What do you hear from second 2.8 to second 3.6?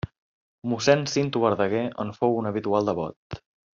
devot.